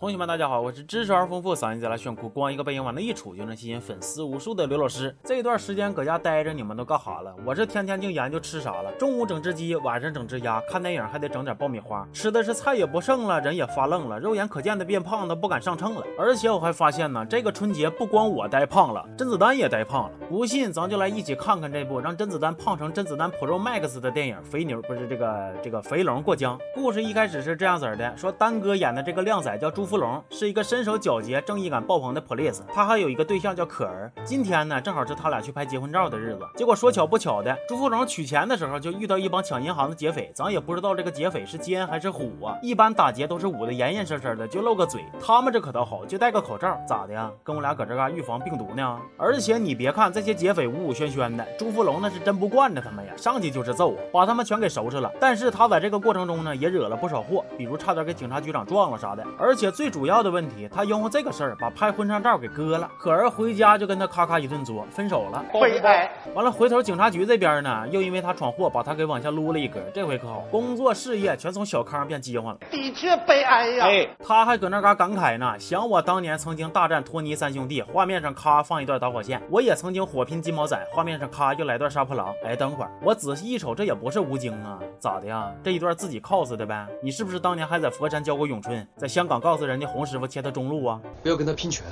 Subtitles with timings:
[0.00, 5.12] 同学们，大家好，我是知识而丰富、嗓音贼拉炫酷、光一个背影往那一杵就能吸引粉丝无数的刘老师。
[5.24, 7.34] 这段时间搁家待着，你们都干哈了？
[7.44, 8.92] 我是天天净研究吃啥了。
[8.92, 16.06] 中午整只鸡，晚上整只鸭，看电影还得整点爆米花，吃的是菜也不剩了，人也发愣了，肉眼可见的变胖，都不敢上秤了。
[16.16, 20.16] 而且我还发现呢，这个春节不光我呆胖了，甄子丹也呆胖了。
[20.28, 26.56] 不信，咱就来一起看看这部让甄子丹胖成甄子丹 Pro Max 的电影《肥牛》，不是这个这个肥龙过江。
[26.72, 30.68] 故事一开始是这样子的，说丹哥演的这个靓仔叫朱福龙，是一个。
[30.68, 34.12] 身手矫捷、正义感爆棚的 police，他还有一个对象叫可儿。
[34.22, 36.40] 今天呢，正好是他俩去拍结婚照的日子。
[36.54, 40.30] 结果说巧不巧的，朱福龙取钱的时候就遇到一帮抢银行的劫匪。
[40.34, 42.54] 咱也不知道这个劫匪是奸还是虎啊。
[42.60, 45.02] 一般打劫都是捂得严严实实的，就露个嘴。
[45.18, 47.30] 他们这可倒好，就戴个口罩，咋的呀？
[47.42, 48.98] 跟我俩搁这嘎预防病毒呢？
[49.16, 55.10] 而且你别看这些劫匪武武轩轩的，朱福龙那是真不惯着他们呀，上去就是揍，把他们全给收拾了。
[55.18, 59.24] 但是他在这个过程中呢，也惹了不少祸，比如差点给警察局长撞了啥的。
[59.38, 60.68] 而且最主要的问题。
[60.68, 65.44] 他因为这个事儿把拍婚纱照给割了，可儿回家就跟他咔咔一顿作，分手了。
[65.52, 66.10] 悲哀。
[66.34, 69.78] 完了，回头警察局这边呢，又因为他闯祸，把他给往下撸了一格。
[69.94, 72.58] 这回可好，工作事业全从小康变饥荒了。
[72.72, 73.86] 的确悲哀呀。
[73.86, 79.40] 哎，他还搁那嘎感慨呢，想我当年曾经大战托尼三兄弟，画面上咔放一段导火线。
[79.48, 82.34] 我也曾经火拼金毛仔，画面上咔又来段杀破狼。
[82.44, 85.52] 哎，等会儿我仔细一瞅，这也不是吴京啊，咋的呀？
[85.62, 86.84] 这一段自己 cos 的呗？
[87.00, 91.00] 你是不是当年还在佛山教过咏春，在香港告诉人家洪师傅切的中路啊？
[91.22, 91.84] 不要跟他拼拳，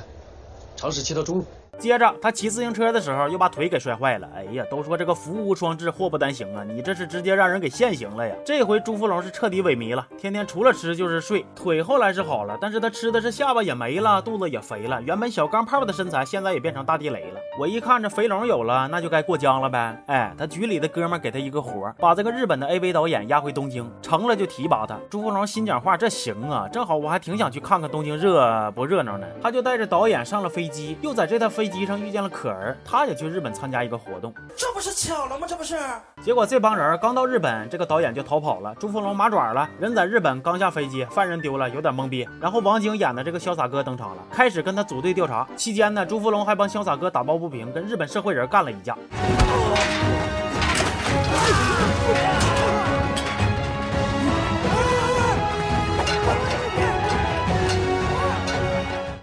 [0.76, 1.44] 尝试切到中路。
[1.78, 4.28] 接着他骑自行车的时候又把腿给摔坏了。
[4.34, 6.64] 哎呀，都说这个福无双至，祸不单行啊！
[6.64, 8.34] 你这是直接让人给现行了呀！
[8.44, 11.44] 这回朱福龙是彻底萎靡了，天天除了吃就是睡。
[11.54, 15.00] 腿后来是好了，但是他吃的是下巴也没了，肚子也肥了。
[15.02, 17.40] 原本小钢炮的身材，现在也变成大地雷了。
[17.58, 20.02] 我一看这肥龙有了，那就该过江了呗。
[20.06, 24.98] 哎，他局里的哥们给他一个活，把这个日本的 AV 导演押回东京，成了就提拔他。
[25.10, 29.26] 朱福龙心讲话，这行啊，正好我还挺想去看看东京热不热闹呢。
[29.42, 32.46] 他就带着导演上了飞机，又在这趟飞机上遇见了可。
[32.46, 35.46] 可儿，他也去日本参加一个活动，这不是巧了吗？
[35.48, 35.76] 这不是。
[36.22, 38.72] 结果这帮人刚到日本，这个导演就逃跑了。
[38.78, 42.28] 朱福龙麻爪了，人在日本刚下飞机，犯人丢了，有点懵逼。
[42.40, 45.44] 然后王晶演的这个潇洒哥登场了，开始跟他组队调查。
[45.56, 48.96] 期间呢，朱福龙还帮潇洒哥打抱不平，跟日本社会人干了一架。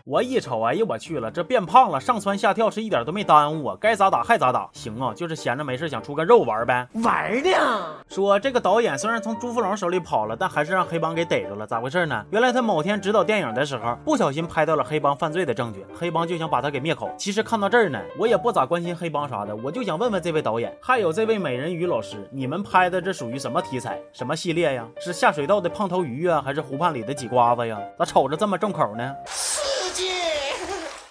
[0.06, 7.50] 我一瞅，哎呦我去了，这变胖了，上蹿下跳是一点都没耽误啊，该咋打还咋打，行啊，就是闲着没事想出个肉玩呗，玩呢。
[8.10, 12.22] 说这个导演虽然从朱福龙手里跑了，但还是让黑帮给逮住了，咋回事呢？
[12.32, 17.10] 原来他某天指导电影的时候，不小心拍到了黑帮犯罪的证据，黑帮就想把他给灭口。
[17.18, 24.86] 其实看到这儿呢，我也不咋关心黑帮啥的，我就想问问这位导演，还有这位美人鱼老师，你们拍的这属于什么题材，什么系列呀？
[25.00, 27.80] 是下水道的胖头鱼啊，还是湖畔里的挤瓜子呀？
[27.98, 29.16] 咋瞅着这么重口呢？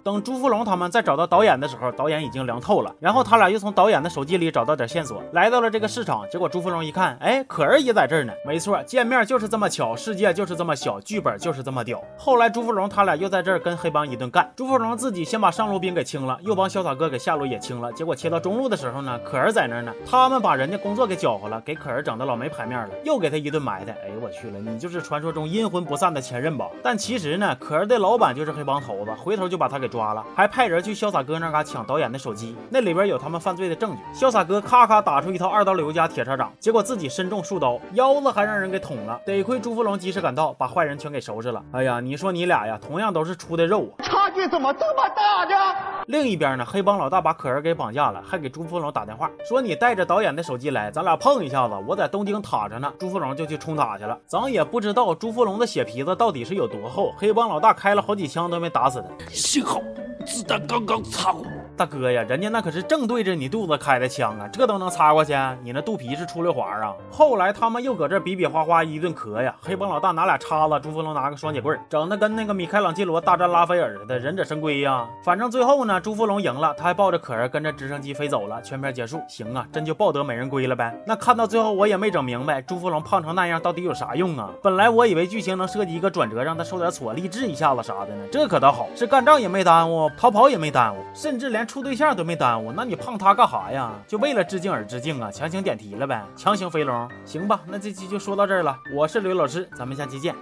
[0.05, 2.93] 等朱福龙他们再找到导演的时候，导演已经凉透了。
[2.99, 6.29] 然后他俩又从导演的手机里找到点线索，来到了这个市场。
[6.29, 8.33] 结果朱福龙一看，哎，可儿也在这儿呢。
[8.45, 12.03] 没错，见面就是这么巧，世界就是这么小，剧本就是这么屌。
[12.17, 14.51] 后来朱福龙他俩又在这儿跟黑帮一顿干。
[14.57, 17.93] 朱福龙自己先把上路兵给清了，又帮潇洒哥给下路也清了。
[17.93, 19.93] 结果切到中路的时候呢，可儿在那儿呢。
[20.05, 23.93] 他们把人家工作给搅和了，给可儿整的老没牌面了，又给他一顿埋汰。
[24.05, 26.67] 哎呦我去了，你就是传说中阴魂不散的前任吧？
[26.83, 30.83] 但其实呢，可儿的老板就是黑帮头子，回头就把他给抓了，还派人。
[30.83, 34.03] 去潇洒哥那嘎抢导演的手机，那里边有他们犯罪的证据。
[34.13, 39.21] 潇洒哥咔咔打出一套二刀流加铁砂掌，结果自己身中数刀，腰子还让人给捅了。
[39.25, 41.63] 得亏朱福龙及时赶到，把坏人全给收拾了。
[41.71, 45.77] 哎呀，你说你俩呀，同样都是出的肉啊，差距怎么这么大呢？
[46.07, 51.75] 另一边呢，黑帮老大把可儿给绑架了，还给朱福龙打电话说：“你带着导演的手机来，咱俩碰一下子。
[51.87, 54.19] 我在东京塔着呢。”朱福龙就去冲塔去了。
[54.27, 59.25] 咱也不知道朱福龙的血皮子到底是有多厚，黑帮老大开了好几枪都没打死他。
[59.29, 59.82] 幸好。
[60.27, 61.45] 子弹刚刚擦过，
[61.83, 65.35] 大哥呀，人家那可是正对着你肚子开的枪啊，这都能擦过去？
[65.65, 66.95] 你那肚皮是出溜滑啊？
[67.11, 75.09] 后来他们又搁这比比划划一顿磕呀，黑帮老大拿俩叉子，朱福龙拿个双截棍，整的跟那个米开朗基罗大战拉斐尔似的，忍者神龟呀。
[75.25, 79.21] 反正最后呢，朱福龙赢了，他还抱着可儿跟着直升机飞走了，全片结束。
[79.27, 80.97] 行啊，真就抱得美人归了呗。
[81.05, 84.51] 那看到最后我也没整明白，朱福龙胖成那样到底有啥用啊？
[84.63, 88.25] 本来我以为剧情能设计一个转折，让他受点挫，励志一下子啥的呢。
[88.31, 90.09] 这可倒好，是干仗也没耽误。
[90.17, 92.71] 逃跑也没耽误，甚至连处对象都没耽误。
[92.71, 93.93] 那你碰他干哈呀？
[94.07, 95.31] 就为了致敬而致敬啊！
[95.33, 97.61] 强行点题了呗，强行飞龙，行吧？
[97.67, 98.79] 那这期就说到这儿了。
[98.95, 100.35] 我是刘老师，咱们下期见，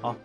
[0.00, 0.16] 好。